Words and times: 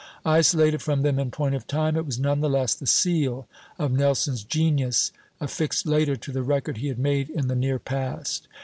Isolated 0.25 0.81
from 0.81 1.03
them 1.03 1.19
in 1.19 1.29
point 1.29 1.53
of 1.53 1.67
time, 1.67 1.95
it 1.95 2.07
was 2.07 2.17
none 2.17 2.41
the 2.41 2.49
less 2.49 2.73
the 2.73 2.87
seal 2.87 3.47
of 3.77 3.91
Nelson's 3.91 4.43
genius, 4.43 5.11
affixed 5.39 5.85
later 5.85 6.15
to 6.15 6.31
the 6.31 6.41
record 6.41 6.77
he 6.77 6.87
had 6.87 6.97
made 6.97 7.29
in 7.29 7.47
the 7.47 7.55
near 7.55 7.77
past. 7.77 8.47